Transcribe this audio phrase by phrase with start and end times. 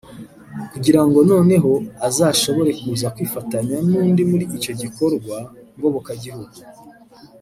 [0.71, 1.71] kugira ngo noneho
[2.07, 5.35] azashobore kuza kwifatanya n’andi muri icyo gikorwa
[5.77, 6.57] ngobokagihugu